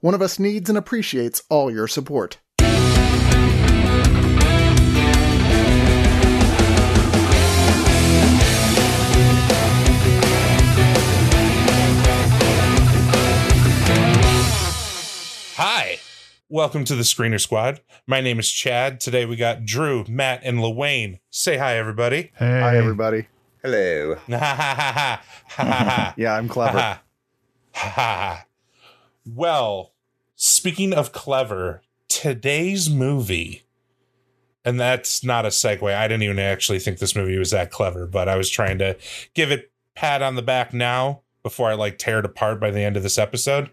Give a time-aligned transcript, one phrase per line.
[0.00, 2.38] One of Us needs and appreciates all your support.
[15.56, 15.98] Hi.
[16.48, 17.80] Welcome to the Screener Squad.
[18.06, 19.00] My name is Chad.
[19.00, 21.20] Today we got Drew, Matt, and Lawayne.
[21.30, 22.32] Say hi, everybody.
[22.36, 23.26] Hey, Hi, everybody.
[23.62, 24.16] Hello.
[26.16, 27.00] Yeah, I'm clever.
[29.24, 29.92] Well,
[30.34, 33.62] speaking of clever, today's movie,
[34.64, 35.94] and that's not a segue.
[35.94, 38.96] I didn't even actually think this movie was that clever, but I was trying to
[39.34, 42.80] give it pat on the back now before I like tear it apart by the
[42.80, 43.70] end of this episode.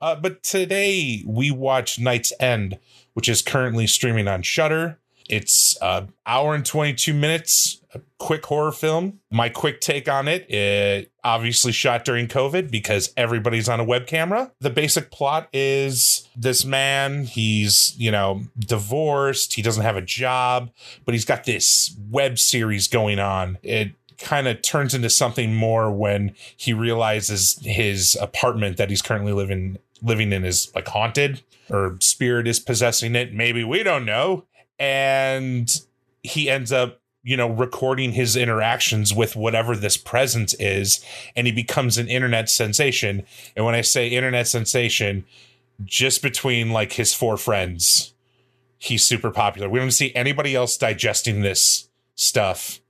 [0.00, 2.78] Uh, but today we watch Night's End,
[3.14, 4.98] which is currently streaming on Shudder.
[5.28, 9.20] It's uh, hour and 22 minutes, a quick horror film.
[9.30, 14.06] My quick take on it, it obviously shot during COVID because everybody's on a web
[14.06, 14.52] camera.
[14.60, 20.70] The basic plot is this man, he's, you know, divorced, he doesn't have a job,
[21.04, 23.58] but he's got this web series going on.
[23.62, 29.32] It kind of turns into something more when he realizes his apartment that he's currently
[29.32, 34.44] living living in is like haunted or spirit is possessing it maybe we don't know
[34.78, 35.80] and
[36.22, 41.04] he ends up you know recording his interactions with whatever this presence is
[41.36, 43.24] and he becomes an internet sensation
[43.56, 45.24] and when i say internet sensation
[45.84, 48.14] just between like his four friends
[48.78, 52.82] he's super popular we don't see anybody else digesting this stuff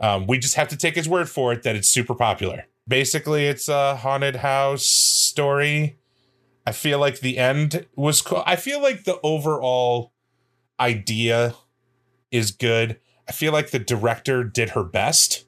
[0.00, 2.64] um, we just have to take his word for it that it's super popular.
[2.88, 5.98] Basically, it's a haunted house story.
[6.66, 8.42] I feel like the end was cool.
[8.46, 10.12] I feel like the overall
[10.78, 11.54] idea
[12.30, 12.98] is good.
[13.30, 15.44] I feel like the director did her best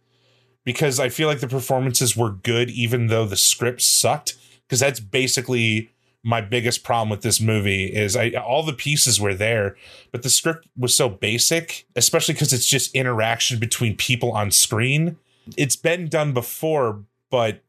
[0.62, 4.36] because I feel like the performances were good, even though the script sucked.
[4.62, 5.90] Because that's basically
[6.22, 9.74] my biggest problem with this movie is I all the pieces were there,
[10.12, 15.16] but the script was so basic, especially because it's just interaction between people on screen.
[15.56, 17.64] It's been done before, but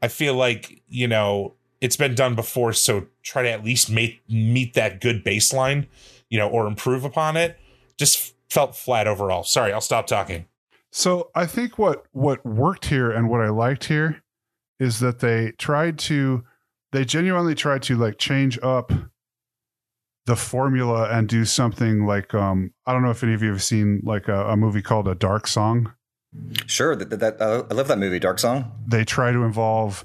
[0.00, 4.22] I feel like, you know, it's been done before, so try to at least make
[4.28, 5.88] meet that good baseline,
[6.30, 7.58] you know, or improve upon it.
[7.98, 9.42] Just felt flat overall.
[9.42, 10.46] Sorry, I'll stop talking.
[10.92, 14.22] So I think what what worked here and what I liked here
[14.78, 16.44] is that they tried to
[16.92, 18.92] they genuinely tried to like change up
[20.26, 23.62] the formula and do something like um I don't know if any of you have
[23.62, 25.92] seen like a, a movie called A Dark Song.
[26.66, 26.96] Sure.
[26.96, 28.72] That, that, uh, I love that movie, Dark Song.
[28.86, 30.04] They try to involve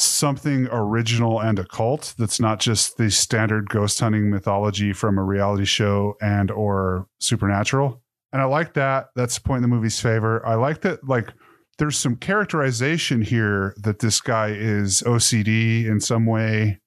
[0.00, 5.64] something original and occult that's not just the standard ghost hunting mythology from a reality
[5.64, 8.00] show and or supernatural.
[8.32, 9.08] And I like that.
[9.16, 10.44] That's the point in the movie's favor.
[10.46, 11.32] I like that like
[11.78, 16.78] there's some characterization here that this guy is OCD in some way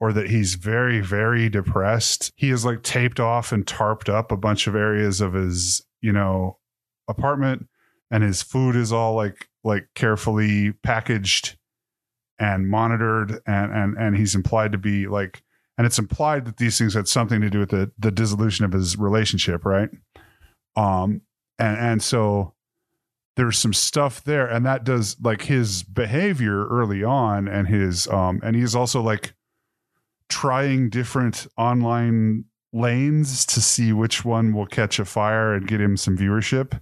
[0.00, 2.32] or that he's very very depressed.
[2.34, 6.12] He is like taped off and tarped up a bunch of areas of his, you
[6.12, 6.56] know,
[7.08, 7.66] apartment
[8.10, 11.57] and his food is all like like carefully packaged
[12.38, 15.42] and monitored and and and he's implied to be like
[15.76, 18.72] and it's implied that these things had something to do with the the dissolution of
[18.72, 19.90] his relationship right?
[20.76, 21.22] Um
[21.58, 22.54] and and so
[23.36, 28.40] there's some stuff there and that does like his behavior early on and his um
[28.42, 29.34] and he's also like
[30.28, 35.96] trying different online lanes to see which one will catch a fire and get him
[35.96, 36.80] some viewership.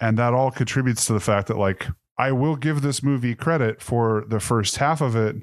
[0.00, 3.82] And that all contributes to the fact that like I will give this movie credit
[3.82, 5.36] for the first half of it.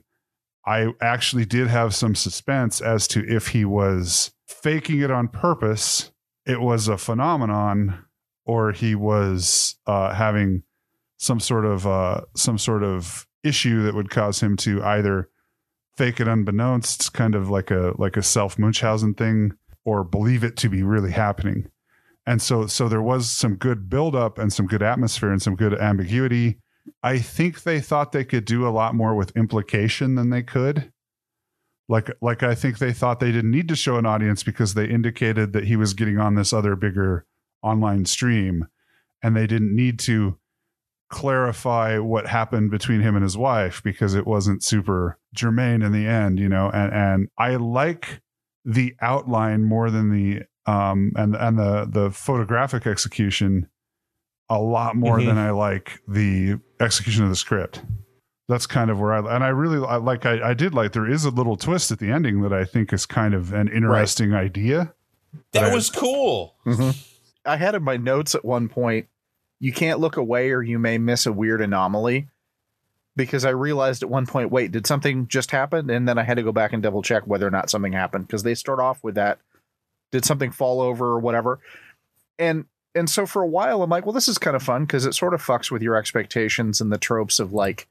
[0.65, 6.12] I actually did have some suspense as to if he was faking it on purpose,
[6.45, 8.06] it was a phenomenon,
[8.45, 10.63] or he was uh, having
[11.18, 15.29] some sort of uh, some sort of issue that would cause him to either
[15.97, 19.53] fake it unbeknownst, kind of like a like a self Munchausen thing,
[19.83, 21.67] or believe it to be really happening
[22.25, 25.73] and so so there was some good buildup and some good atmosphere and some good
[25.73, 26.59] ambiguity.
[27.03, 30.91] I think they thought they could do a lot more with implication than they could.
[31.89, 34.85] Like like i think they thought they didn't need to show an audience because they
[34.85, 37.25] indicated that he was getting on this other bigger
[37.63, 38.67] online stream.
[39.24, 40.38] And they didn't need to
[41.09, 46.07] clarify what happened between him and his wife because it wasn't super germane in the
[46.07, 46.71] end, you know.
[46.74, 48.21] And and I like
[48.63, 53.67] the outline more than the um and and the the photographic execution
[54.49, 55.25] a lot more Mhm.
[55.27, 57.81] than I like the execution of the script.
[58.49, 61.09] That's kind of where I and I really I like I, I did like there
[61.09, 64.33] is a little twist at the ending that I think is kind of an interesting
[64.33, 64.93] idea.
[65.53, 65.73] That Right.
[65.73, 66.55] was cool.
[67.45, 69.07] I had in my notes at one point,
[69.59, 72.27] you can't look away or you may miss a weird anomaly.
[73.15, 75.89] Because I realized at one point, wait, did something just happen?
[75.89, 78.25] And then I had to go back and double check whether or not something happened
[78.27, 79.39] because they start off with that.
[80.11, 81.59] Did something fall over or whatever?
[82.37, 85.05] And and so for a while, I'm like, well, this is kind of fun because
[85.05, 87.87] it sort of fucks with your expectations and the tropes of like,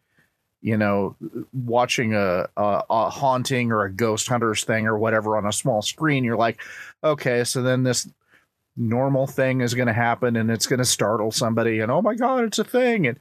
[0.61, 1.17] you know,
[1.53, 5.83] watching a, a a haunting or a ghost hunters thing or whatever on a small
[5.83, 6.25] screen.
[6.25, 6.61] You're like,
[7.03, 8.09] okay, so then this
[8.77, 12.15] normal thing is going to happen and it's going to startle somebody and oh my
[12.15, 13.19] god it's a thing and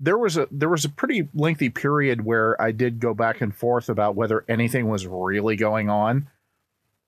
[0.00, 3.54] there was a there was a pretty lengthy period where I did go back and
[3.54, 6.28] forth about whether anything was really going on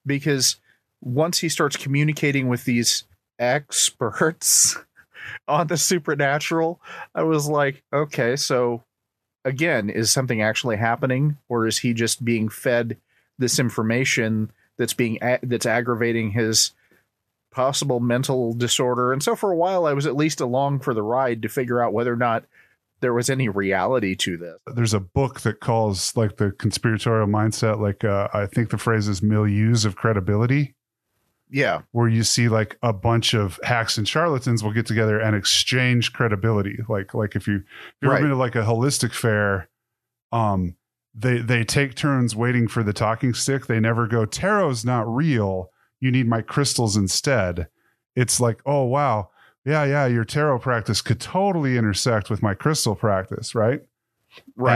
[0.05, 0.57] because
[1.01, 3.05] once he starts communicating with these
[3.39, 4.77] experts
[5.49, 6.81] on the supernatural
[7.15, 8.85] I was like okay so
[9.45, 12.97] again is something actually happening or is he just being fed
[13.39, 16.73] this information that's being that's aggravating his
[17.57, 19.15] possible mental disorder.
[19.15, 21.83] And so for a while, I was at least along for the ride to figure
[21.83, 22.45] out whether or not
[23.01, 24.59] there was any reality to this.
[24.75, 29.09] There's a book that calls like the conspiratorial mindset, like uh, I think the phrase
[29.09, 30.75] is milieus of credibility.
[31.51, 31.83] Yeah.
[31.93, 36.13] where you see like a bunch of hacks and charlatans will get together and exchange
[36.13, 36.79] credibility.
[36.89, 37.63] Like like if you if
[38.03, 38.17] you've Right.
[38.19, 39.69] ever been to like a holistic fair,
[40.33, 40.77] um,
[41.15, 43.67] they they take turns waiting for the talking stick.
[43.67, 45.71] They never go, tarot's not real.
[46.01, 47.69] You need my crystals instead.
[48.15, 49.31] It's like, oh wow,
[49.65, 53.83] yeah, yeah, your tarot practice could totally intersect with my crystal practice, right?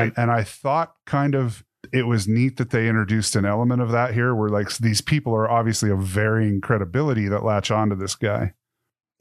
[0.04, 3.90] And, and I thought kind of it was neat that they introduced an element of
[3.90, 8.14] that here where like these people are obviously of varying credibility that latch onto this
[8.14, 8.54] guy.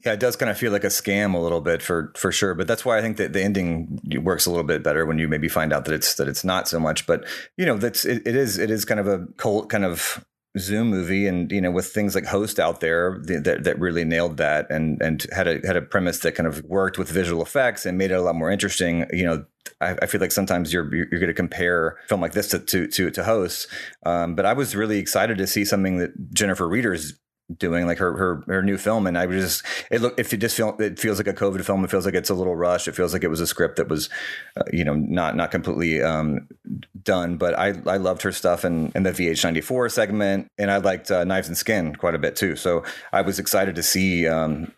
[0.04, 2.54] Yeah, it does kind of feel like a scam a little bit for for sure.
[2.54, 5.28] But that's why I think that the ending works a little bit better when you
[5.28, 7.06] maybe find out that it's that it's not so much.
[7.06, 7.26] But
[7.58, 10.24] you know, that's it, it is it is kind of a cult kind of
[10.58, 14.04] Zoom movie, and you know, with things like Host out there th- that that really
[14.04, 17.42] nailed that, and and had a had a premise that kind of worked with visual
[17.42, 19.06] effects and made it a lot more interesting.
[19.12, 19.44] You know,
[19.80, 22.58] I, I feel like sometimes you're you're, going to compare a film like this to
[22.58, 23.68] to to, to Host,
[24.04, 27.14] um, but I was really excited to see something that Jennifer Reeder's
[27.58, 29.06] doing like her her her new film.
[29.06, 31.64] And I was just it look if you just feel it feels like a COVID
[31.64, 32.88] film it feels like it's a little rushed.
[32.88, 34.08] It feels like it was a script that was
[34.56, 36.48] uh, you know not not completely um,
[37.02, 37.36] done.
[37.36, 40.48] But I I loved her stuff and and the VHS '94 segment.
[40.58, 42.56] And I liked uh, Knives and Skin quite a bit too.
[42.56, 44.72] So I was excited to see um,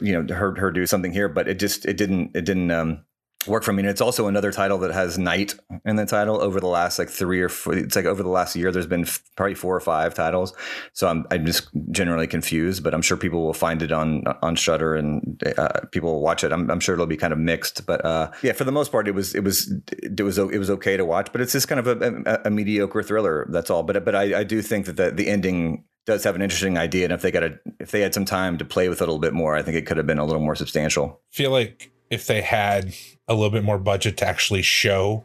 [0.00, 1.28] you know her her do something here.
[1.28, 3.04] But it just it didn't it didn't um,
[3.46, 3.82] work for me.
[3.82, 5.54] And it's also another title that has night
[5.86, 8.54] in the title over the last like three or four it's like over the last
[8.54, 10.52] year there's been f- probably four or five titles.
[10.92, 14.56] So i'm, I'm just generally confused but i'm sure people will find it on on
[14.56, 16.52] Shudder and uh, people will watch it.
[16.52, 19.08] I'm, I'm sure it'll be kind of mixed but uh yeah for the most part
[19.08, 19.72] it was it was
[20.02, 22.50] it was it was okay to watch but it's just kind of a, a, a
[22.50, 23.82] mediocre thriller that's all.
[23.82, 27.04] But but i, I do think that the, the ending does have an interesting idea
[27.04, 29.06] and if they got a if they had some time to play with it a
[29.06, 31.20] little bit more i think it could have been a little more substantial.
[31.30, 32.92] Feel like if they had
[33.28, 35.24] a little bit more budget to actually show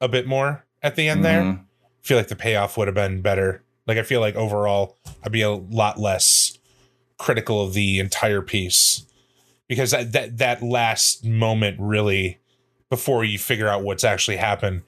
[0.00, 1.60] a bit more at the end there, Mhm.
[1.60, 3.62] I feel like the payoff would have been better.
[3.86, 6.58] Like I feel like overall I'd be a lot less
[7.18, 9.04] critical of the entire piece
[9.68, 12.38] because that that, that last moment really
[12.90, 14.82] before you figure out what's actually happened,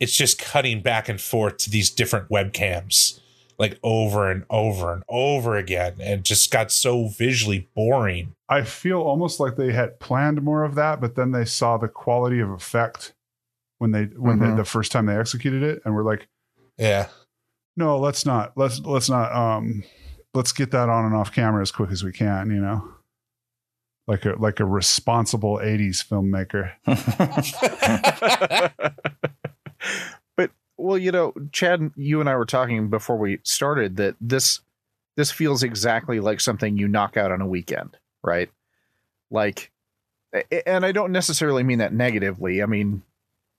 [0.00, 3.20] it's just cutting back and forth to these different webcams
[3.62, 8.34] like over and over and over again and just got so visually boring.
[8.48, 11.88] I feel almost like they had planned more of that, but then they saw the
[11.88, 13.14] quality of effect
[13.78, 14.50] when they when Mhm.
[14.50, 16.28] they, the first time they executed it, and we're like,
[16.76, 17.08] Yeah.
[17.76, 19.82] no, let's not let's let's not um
[20.34, 22.88] let's get that on and off camera as quick as we can, you know,
[24.08, 26.72] like a like a responsible '80s filmmaker.
[30.82, 34.60] well, you know, Chad, you and I were talking before we started that this
[35.16, 38.50] this feels exactly like something you knock out on a weekend, right?
[39.30, 39.70] Like,
[40.66, 42.62] and I don't necessarily mean that negatively.
[42.62, 43.02] I mean,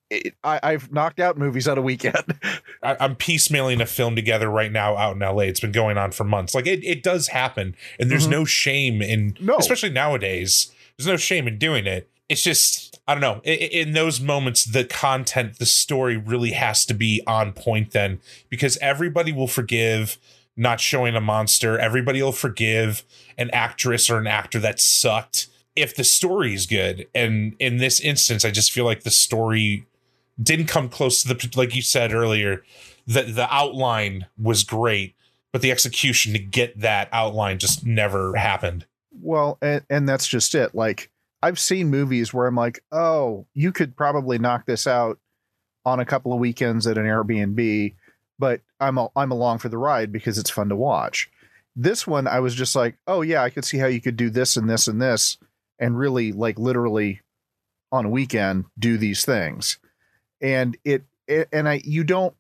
[0.10, 2.40] it, I, I've knocked out movies on a weekend.
[2.84, 5.44] I, I'm piecemealing a film together right now out in LA.
[5.44, 6.54] It's been going on for months.
[6.56, 8.32] Like it, it does happen, and there's Mhm.
[8.32, 9.58] no shame in, No.
[9.58, 10.72] especially nowadays.
[10.98, 12.10] There's no shame in doing it.
[12.30, 13.42] It's just I don't know.
[13.44, 18.20] In those moments, the content, the story really has to be on point then,
[18.50, 20.18] because everybody will forgive
[20.56, 21.78] not showing a monster.
[21.78, 23.04] Everybody will forgive
[23.38, 27.08] an actress or an actor that sucked if the story is good.
[27.14, 29.86] And in this instance, I just feel like the story
[30.42, 32.64] didn't come close to the like you said earlier.
[33.06, 35.16] The the outline was great,
[35.52, 38.86] but the execution to get that outline just never happened.
[39.12, 40.74] Well, and, and that's just it.
[40.74, 41.10] Like
[41.44, 45.20] I've seen movies where I'm like, oh, you could probably knock this out
[45.84, 47.96] on a couple of weekends at an Airbnb,
[48.40, 51.30] but I'm a, I'm along for the ride because it's fun to watch.
[51.76, 54.30] This one, I was just like, oh yeah, I could see how you could do
[54.30, 55.38] this and this and this,
[55.80, 57.20] and really like literally
[57.92, 59.80] on a weekend do these things,
[60.40, 62.34] and it, it and I you don't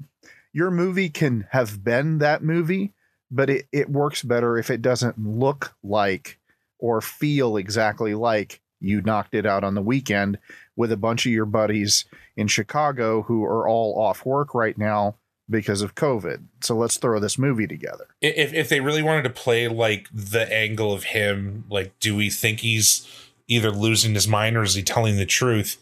[0.53, 2.93] your movie can have been that movie,
[3.29, 6.39] but it it works better if it doesn't look like
[6.79, 10.37] or feel exactly like you knocked it out on the weekend
[10.75, 15.15] with a bunch of your buddies in Chicago who are all off work right now
[15.49, 16.43] because of COVID.
[16.61, 18.07] So let's throw this movie together.
[18.21, 22.29] If if they really wanted to play like the angle of him, like do we
[22.29, 23.07] think he's
[23.47, 25.77] either losing his mind or is he telling the truth?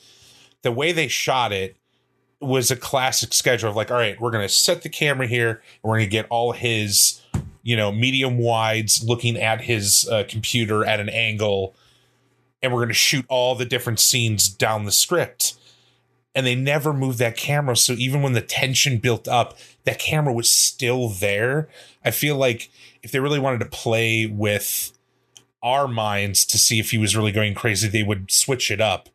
[0.61, 1.77] The way they shot it
[2.39, 5.95] was a classic schedule of like, all right, we're gonna set the camera here, we're
[5.95, 7.21] gonna get all his,
[7.61, 11.75] you know, medium wides looking at his uh, computer at an angle,
[12.61, 15.55] and we're gonna shoot all the different scenes down the script
[16.33, 17.75] and they never moved that camera.
[17.75, 21.67] So even when the tension built up, that camera was still there.
[22.05, 22.69] I feel like
[23.03, 24.97] if they really wanted to play with
[25.61, 29.09] our minds to see if he was really going crazy, they would switch it up.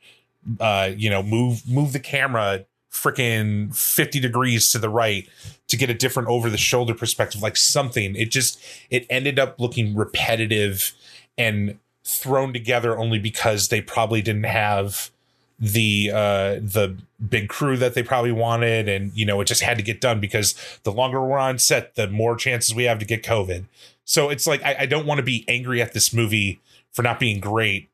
[0.61, 5.29] Uh, you know, move move the camera freaking 50 degrees to the right
[5.69, 8.15] to get a different over the shoulder perspective, like something.
[8.15, 8.61] It just
[8.91, 10.93] it ended up looking repetitive
[11.37, 15.11] and thrown together only because they probably didn't have
[15.59, 16.97] the uh the
[17.29, 18.89] big crew that they probably wanted.
[18.89, 21.97] And you know it just had to get done because the longer we're on set
[21.97, 23.65] the more chances we have to get covid.
[24.05, 26.61] So it's like i, I don't want to be angry at this movie
[26.93, 27.89] for not being great.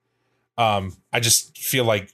[0.58, 2.12] Um i just feel like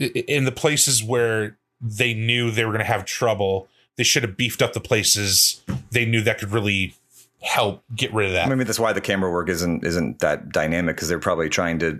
[0.00, 4.36] in the places where they knew they were going to have trouble they should have
[4.36, 6.94] beefed up the places they knew that could really
[7.40, 8.46] help get rid of that.
[8.46, 11.78] I mean, that's why the camera work isn't isn't that dynamic because they're probably trying
[11.80, 11.98] to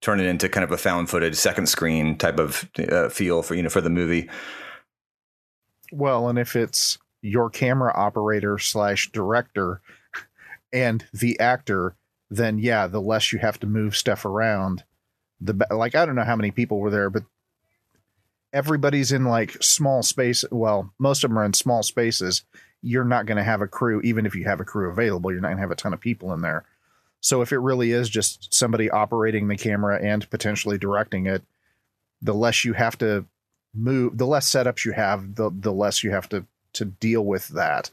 [0.00, 3.54] turn it into kind of a found footage second screen type of uh, feel for
[3.54, 4.28] you know for the movie.
[5.92, 9.80] Well, and if it's your camera operator slash director
[10.72, 11.94] and the actor,
[12.30, 14.84] then yeah, the less you have to move stuff around,
[15.40, 17.24] the be- like I don't know how many people were there, but
[18.54, 20.44] everybody's in like small space.
[20.50, 22.42] Well, most of them are in small spaces.
[22.82, 25.30] You're not going to have a crew, even if you have a crew available.
[25.30, 26.64] You're not going to have a ton of people in there.
[27.20, 31.42] So if it really is just somebody operating the camera and potentially directing it,
[32.20, 33.24] the less you have to
[33.74, 37.48] move, the less setups you have, the the less you have to to deal with
[37.48, 37.90] that.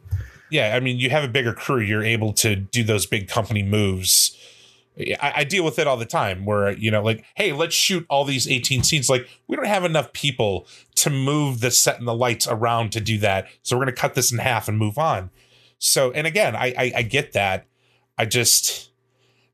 [0.50, 3.62] Yeah, I mean, you have a bigger crew, you're able to do those big company
[3.62, 4.29] moves.
[5.00, 8.06] I, I, deal with it all the time where, you know, like, hey, let's shoot
[8.10, 9.10] all these 18 scenes.
[9.10, 13.02] Like, we don't have enough people to move the set and the lights around to
[13.02, 13.48] do that.
[13.64, 15.30] So we're going to cut this in half and move on.
[15.78, 17.66] So, and again, I, I, I get that.
[18.18, 18.92] I just,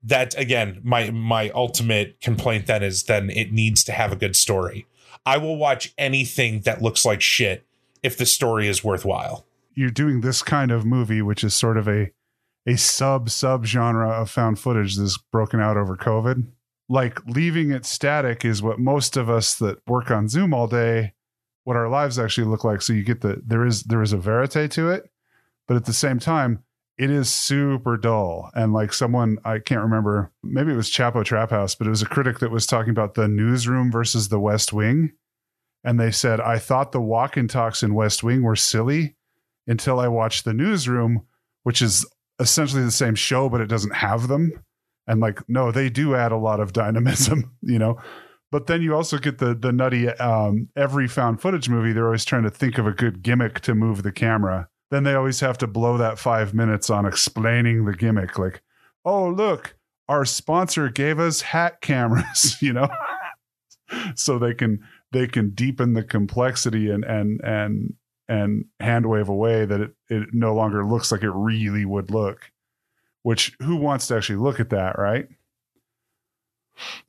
[0.03, 4.35] that again, my, my ultimate complaint then is then it needs to have a good
[4.35, 4.87] story.
[5.25, 7.65] I will watch anything that looks like shit
[8.01, 9.45] if the story is worthwhile.
[9.73, 12.11] You're doing this kind of movie, which is sort of a
[12.67, 16.47] a sub sub genre of found footage that's broken out over COVID.
[16.87, 21.13] Like leaving it static is what most of us that work on Zoom all day,
[21.63, 22.81] what our lives actually look like.
[22.81, 25.09] So you get the there is there is a verite to it,
[25.67, 26.63] but at the same time,
[26.97, 28.51] it is super dull.
[28.53, 32.01] And like someone I can't remember, maybe it was Chapo Trap House, but it was
[32.01, 35.11] a critic that was talking about the newsroom versus the West Wing.
[35.83, 39.15] And they said, I thought the walk and talks in West Wing were silly
[39.67, 41.25] until I watched the newsroom,
[41.63, 42.05] which is
[42.39, 44.51] essentially the same show, but it doesn't have them.
[45.07, 47.97] And like, no, they do add a lot of dynamism, you know.
[48.51, 51.91] But then you also get the the nutty um, every found footage movie.
[51.91, 54.69] They're always trying to think of a good gimmick to move the camera.
[54.91, 58.37] Then they always have to blow that five minutes on explaining the gimmick.
[58.37, 58.61] Like,
[59.03, 59.75] oh look,
[60.07, 62.87] our sponsor gave us hat cameras, you know,
[64.15, 64.79] so they can
[65.11, 67.93] they can deepen the complexity and and and
[68.27, 72.51] and hand wave away that it, it no longer looks like it really would look.
[73.23, 75.27] Which who wants to actually look at that, right?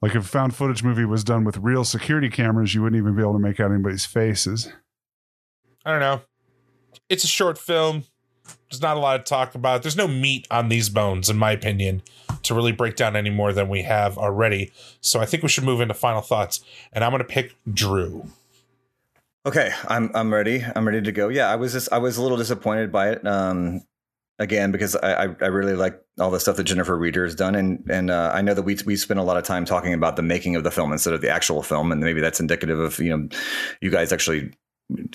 [0.01, 3.23] Like if found footage movie was done with real security cameras, you wouldn't even be
[3.23, 4.73] able to make out anybody's faces.
[5.85, 6.23] I don't know.
[7.09, 8.05] It's a short film.
[8.71, 9.83] There's not a lot to talk about.
[9.83, 12.03] There's no meat on these bones, in my opinion,
[12.43, 14.73] to really break down any more than we have already.
[15.01, 16.65] So I think we should move into final thoughts.
[16.93, 18.29] And I'm going to pick Drew.
[19.47, 20.65] Okay, I'm I'm ready.
[20.75, 21.29] I'm ready to go.
[21.29, 23.27] Yeah, I was just I was a little disappointed by it.
[23.27, 23.83] Um,
[24.39, 27.85] again because I, I really like all the stuff that Jennifer Reeder has done, and
[27.91, 30.23] and uh, I know that we we spent a lot of time talking about the
[30.23, 33.17] making of the film instead of the actual film, and maybe that's indicative of you
[33.17, 33.29] know
[33.81, 34.53] you guys actually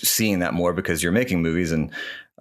[0.02, 1.92] seeing that more because you're making movies, and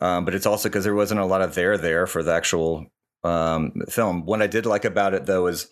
[0.02, 2.88] um, but it's also because there wasn't a lot of there there for the actual
[3.24, 4.26] um, film.
[4.26, 5.68] What I did like about it though is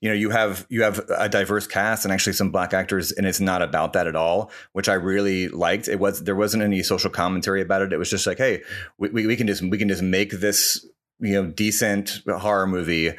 [0.00, 3.26] you know you have you have a diverse cast and actually some black actors and
[3.26, 5.88] it's not about that at all which i really liked.
[5.88, 7.92] It was there wasn't any social commentary about it.
[7.92, 8.62] It was just like hey
[8.98, 10.86] we, we, we can just we can just make this
[11.20, 13.12] you know decent horror movie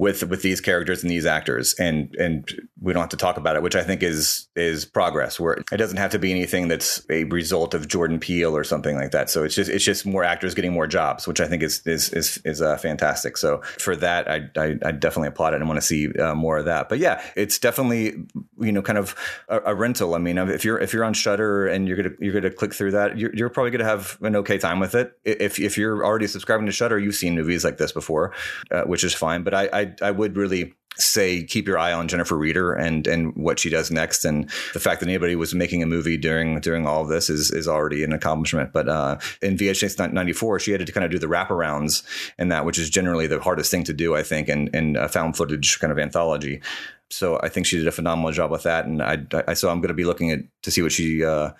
[0.00, 3.54] with with these characters and these actors and and we don't have to talk about
[3.54, 7.04] it which i think is is progress where it doesn't have to be anything that's
[7.10, 9.28] a result of jordan peele or something like that.
[9.28, 12.10] So it's just it's just more actors getting more jobs which i think is is
[12.10, 13.36] is, is uh, fantastic.
[13.36, 16.58] So for that I, I, I definitely applaud it and want to see uh, more
[16.58, 16.88] of that.
[16.88, 18.14] But yeah it's definitely
[18.60, 19.14] you know kind of
[19.48, 20.14] a, a, rental.
[20.14, 22.92] I mean if you're if you're on Shudder and you're gonna you're gonna click through
[22.92, 25.18] that you're, you're probably gonna have an okay time with it.
[25.24, 28.32] If if you're already subscribing to Shudder you've seen movies like this before
[28.70, 29.42] uh, which is fine.
[29.42, 33.34] But I, I I, would really say keep your eye on Jennifer Reeder and and
[33.36, 34.24] what she does next.
[34.24, 37.50] And the fact that anybody was making a movie during during all of this is
[37.50, 38.72] is already an accomplishment.
[38.72, 42.02] But uh, in VHS '94, she had to kind of do the wraparounds
[42.38, 45.08] and that, which is generally the hardest thing to do, I think, in in a
[45.08, 46.60] found footage kind of anthology.
[47.08, 49.18] So I think she did a phenomenal job with that, and I,
[49.48, 51.24] I so I'm going to be looking at to see what she.
[51.24, 51.52] Uh,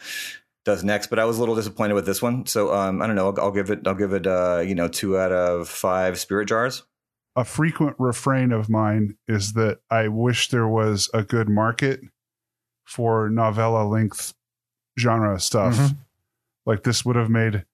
[0.63, 2.45] does next, but I was a little disappointed with this one.
[2.45, 3.31] So um, I don't know.
[3.31, 3.87] I'll, I'll, give it.
[3.87, 4.27] I'll give it.
[4.27, 6.83] Uh, you know, two out of five spirit jars
[7.37, 12.01] a frequent refrain of mine is that I wish there was a good market
[12.85, 14.35] for novella length
[14.99, 15.77] genre stuff.
[15.77, 15.95] Mm-hmm.
[16.67, 17.65] Like this would have made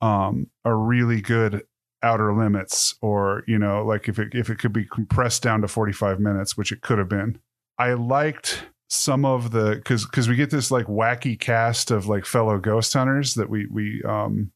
[0.00, 1.64] um, a really good
[2.02, 5.66] outer limits or you know like if it if it could be compressed down to
[5.66, 7.40] 45 minutes which it could have been
[7.76, 12.24] i liked some of the because because we get this like wacky cast of like
[12.24, 14.52] fellow ghost hunters that we we um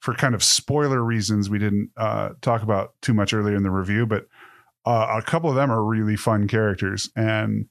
[0.00, 3.70] for kind of spoiler reasons, we didn't uh, talk about too much earlier in the
[3.70, 4.26] review, but
[4.86, 7.10] uh, a couple of them are really fun characters.
[7.14, 7.66] And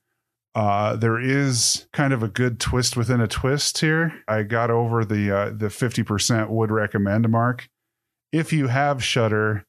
[0.56, 4.14] uh, there is kind of a good twist within a twist here.
[4.28, 7.68] I got over the uh, the fifty percent would recommend mark.
[8.32, 9.66] If you have Shudder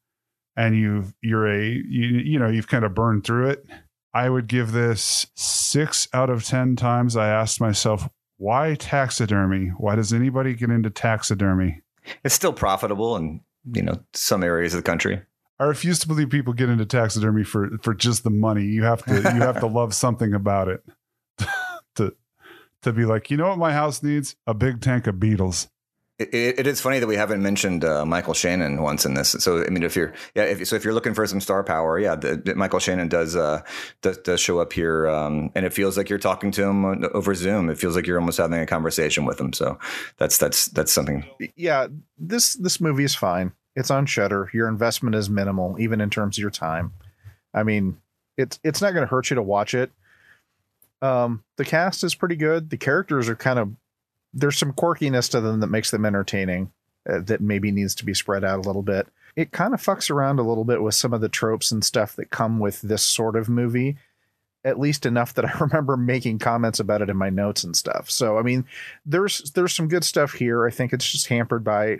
[0.55, 3.65] and you've you're a you you know you've kind of burned through it,
[4.13, 7.15] I would give this six out of ten times.
[7.15, 9.67] I asked myself, why taxidermy?
[9.77, 11.81] Why does anybody get into taxidermy?
[12.23, 15.21] It's still profitable in you know some areas of the country.
[15.59, 18.63] I refuse to believe people get into taxidermy for for just the money.
[18.63, 20.83] You have to you have to love something about it
[21.95, 22.15] to
[22.81, 24.35] to be like, you know what my house needs?
[24.47, 25.67] A big tank of beetles.
[26.21, 29.29] It, it is funny that we haven't mentioned uh, Michael Shannon once in this.
[29.39, 31.99] So I mean, if you're yeah, if, so if you're looking for some star power,
[31.99, 33.61] yeah, the, Michael Shannon does, uh,
[34.01, 37.33] does does show up here, um, and it feels like you're talking to him over
[37.33, 37.69] Zoom.
[37.69, 39.53] It feels like you're almost having a conversation with him.
[39.53, 39.79] So
[40.17, 41.25] that's that's that's something.
[41.55, 43.53] Yeah, this this movie is fine.
[43.75, 44.49] It's on Shudder.
[44.53, 46.93] Your investment is minimal, even in terms of your time.
[47.53, 47.97] I mean,
[48.37, 49.91] it's it's not going to hurt you to watch it.
[51.01, 52.69] Um, the cast is pretty good.
[52.69, 53.71] The characters are kind of
[54.33, 56.71] there's some quirkiness to them that makes them entertaining
[57.09, 59.07] uh, that maybe needs to be spread out a little bit.
[59.35, 62.15] It kind of fucks around a little bit with some of the tropes and stuff
[62.15, 63.97] that come with this sort of movie,
[64.63, 68.09] at least enough that I remember making comments about it in my notes and stuff.
[68.09, 68.65] So, I mean,
[69.05, 70.65] there's there's some good stuff here.
[70.65, 71.97] I think it's just hampered by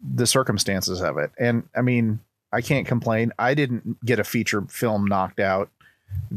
[0.00, 1.30] the circumstances of it.
[1.38, 2.20] And I mean,
[2.52, 3.32] I can't complain.
[3.38, 5.70] I didn't get a feature film knocked out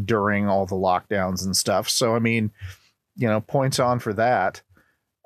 [0.04, 1.90] during all the lockdowns and stuff.
[1.90, 2.52] So, I mean,
[3.16, 4.62] you know, points on for that.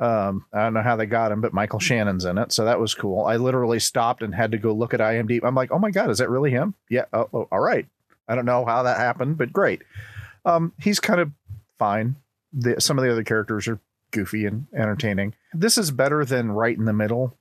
[0.02, 2.80] Um, I don't know how they got him, but Michael Shannon's in it, so that
[2.80, 3.24] was cool.
[3.24, 5.42] I literally stopped and had to go look at IMDb.
[5.44, 6.74] I'm like, oh my god, is that really him?
[6.90, 7.06] Yeah.
[7.14, 7.86] Oh, oh all right.
[8.28, 9.84] I don't know how that happened, but great.
[10.44, 11.32] Um, he's kind of
[11.78, 12.16] fine.
[12.52, 15.36] The, some of the other characters are goofy and entertaining.
[15.54, 17.38] This is better than right in the middle,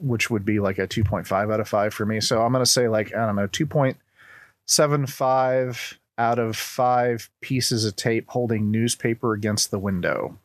[0.00, 2.20] which would be like a 2.5 out of 5 for me.
[2.20, 7.94] So I'm going to say like I don't know 2.75 out of 5 pieces of
[7.94, 10.40] tape holding newspaper against the window.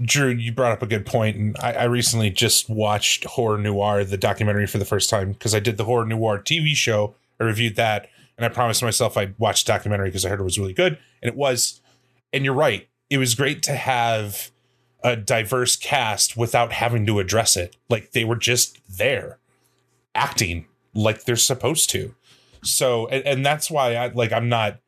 [0.00, 4.04] Drew, you brought up a good point, and I, I recently just watched Horror Noir,
[4.04, 7.16] the documentary, for the first time because I did the Horror Noir TV show.
[7.40, 10.44] I reviewed that, and I promised myself I'd watch the documentary because I heard it
[10.44, 11.80] was really good, and it was.
[12.32, 14.52] And you're right; it was great to have
[15.02, 17.76] a diverse cast without having to address it.
[17.88, 19.38] Like they were just there,
[20.14, 22.14] acting like they're supposed to.
[22.62, 24.32] So, and, and that's why I like.
[24.32, 24.78] I'm not.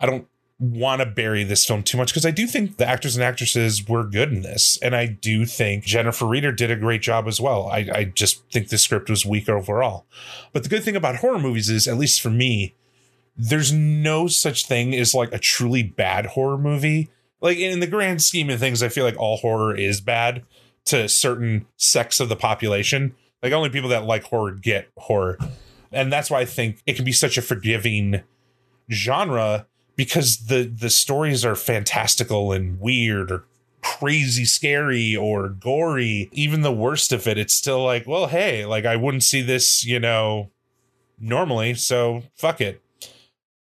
[0.00, 0.26] I don't
[0.58, 3.88] want to bury this film too much because I do think the actors and actresses
[3.88, 4.78] were good in this.
[4.82, 7.68] And I do think Jennifer Reeder did a great job as well.
[7.68, 10.06] I, I just think the script was weak overall.
[10.52, 12.74] But the good thing about horror movies is, at least for me,
[13.36, 17.10] there's no such thing as like a truly bad horror movie.
[17.40, 20.44] Like in the grand scheme of things, I feel like all horror is bad
[20.86, 23.14] to certain sects of the population.
[23.42, 25.36] Like only people that like horror get horror.
[25.90, 28.22] And that's why I think it can be such a forgiving
[28.90, 33.44] genre because the the stories are fantastical and weird or
[33.82, 36.28] crazy scary or gory.
[36.32, 39.84] Even the worst of it, it's still like, well, hey, like I wouldn't see this,
[39.84, 40.50] you know,
[41.18, 42.82] normally, so fuck it.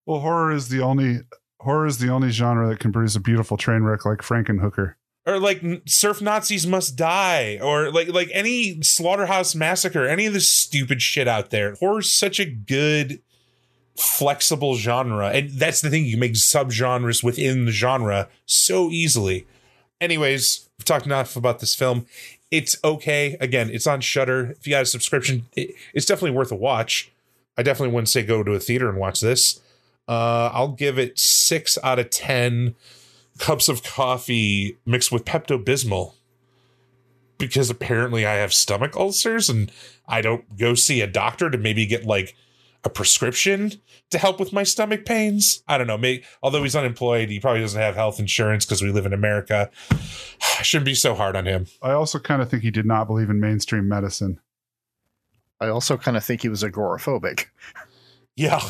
[0.06, 1.20] Well, horror is the only
[1.60, 4.96] horror is the only genre that can produce a beautiful train wreck like Frankenhooker.
[5.26, 10.50] or like surf Nazis must die, or like like any slaughterhouse massacre, any of this
[10.50, 11.76] stupid shit out there.
[11.76, 13.22] Horror's such a good
[13.96, 19.46] flexible genre, and that's the thing you make subgenres within the genre so easily.
[20.02, 22.06] Anyways, we've talked enough about this film.
[22.52, 23.38] It's okay.
[23.40, 24.56] Again, it's on Shudder.
[24.60, 27.12] If you got a subscription, it, it's definitely worth a watch.
[27.58, 29.62] I definitely wouldn't say go to a theater and watch this.
[30.08, 32.76] Uh, I'll give it six out of ten
[33.38, 36.14] cups of coffee mixed with Pepto Bismol
[37.38, 39.72] because apparently I have stomach ulcers and
[40.08, 42.36] I don't go see a doctor to maybe get like
[42.84, 43.74] a prescription
[44.10, 45.64] to help with my stomach pains.
[45.68, 45.98] I don't know.
[45.98, 49.70] Maybe although he's unemployed, he probably doesn't have health insurance because we live in America.
[49.92, 51.68] I shouldn't be so hard on him.
[51.82, 54.40] I also kind of think he did not believe in mainstream medicine.
[55.60, 57.46] I also kind of think he was agoraphobic.
[58.36, 58.62] Yeah.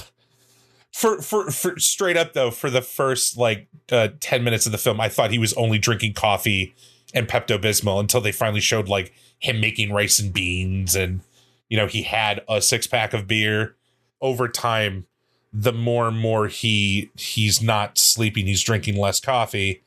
[0.92, 4.78] For for for straight up though, for the first like uh, ten minutes of the
[4.78, 6.76] film, I thought he was only drinking coffee
[7.16, 11.22] and Pepto Bismol until they finally showed like him making rice and beans, and
[11.68, 13.76] you know he had a six pack of beer.
[14.24, 15.06] Over time,
[15.54, 19.84] the more and more he he's not sleeping, he's drinking less coffee,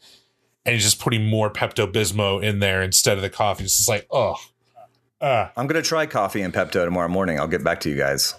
[0.64, 3.64] and he's just putting more Pepto Bismol in there instead of the coffee.
[3.64, 4.36] It's just like oh,
[5.20, 5.48] uh.
[5.56, 7.40] I'm gonna try coffee and Pepto tomorrow morning.
[7.40, 8.34] I'll get back to you guys.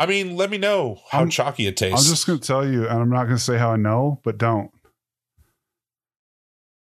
[0.00, 2.04] I mean, let me know how I'm- chalky it tastes.
[2.06, 4.20] I'm just going to tell you, and I'm not going to say how I know,
[4.24, 4.72] but don't.